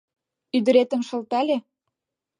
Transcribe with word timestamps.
Ӱдыретым 0.57 1.01
шылтале. 1.07 1.57